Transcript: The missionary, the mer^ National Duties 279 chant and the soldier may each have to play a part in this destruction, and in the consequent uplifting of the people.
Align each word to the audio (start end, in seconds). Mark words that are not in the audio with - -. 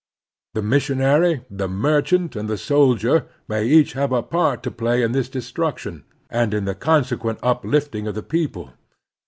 The 0.55 0.63
missionary, 0.63 1.45
the 1.47 1.67
mer^ 1.67 2.01
National 2.01 2.25
Duties 2.25 2.29
279 2.29 2.29
chant 2.29 2.35
and 2.37 2.49
the 2.49 2.57
soldier 2.57 3.27
may 3.47 3.65
each 3.67 3.93
have 3.93 4.09
to 4.09 4.15
play 4.17 4.19
a 4.19 4.23
part 4.23 4.65
in 5.05 5.11
this 5.11 5.29
destruction, 5.29 6.05
and 6.31 6.53
in 6.55 6.65
the 6.65 6.73
consequent 6.73 7.37
uplifting 7.43 8.07
of 8.07 8.15
the 8.15 8.23
people. 8.23 8.73